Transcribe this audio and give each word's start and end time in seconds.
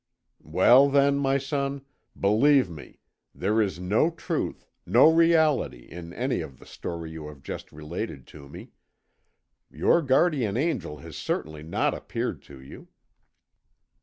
"Well, 0.43 0.89
then, 0.89 1.19
my 1.19 1.37
son, 1.37 1.83
believe 2.19 2.71
me: 2.71 3.01
there 3.35 3.61
is 3.61 3.79
no 3.79 4.09
truth, 4.09 4.65
no 4.83 5.11
reality, 5.13 5.81
in 5.87 6.11
any 6.13 6.41
of 6.41 6.57
the 6.57 6.65
story 6.65 7.11
you 7.11 7.27
have 7.27 7.43
just 7.43 7.71
related 7.71 8.25
to 8.33 8.49
me. 8.49 8.71
Your 9.69 10.01
guardian 10.01 10.57
angel 10.57 10.97
has 11.05 11.15
certainly 11.17 11.61
not 11.61 11.93
appeared 11.93 12.41
to 12.49 12.59
you." 12.59 12.87